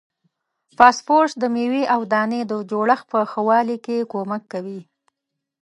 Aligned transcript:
فاسفورس 0.77 1.33
د 1.39 1.43
میوې 1.55 1.83
او 1.93 2.01
دانې 2.13 2.41
د 2.47 2.53
جوړښت 2.69 3.05
په 3.11 3.19
ښه 3.31 3.41
والي 3.47 3.77
کې 3.85 4.09
کومک 4.13 4.43
کوي. 4.53 4.81